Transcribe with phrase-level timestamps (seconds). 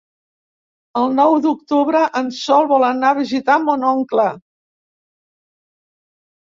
[1.01, 4.27] El nou d'octubre en Sol vol anar a visitar mon oncle.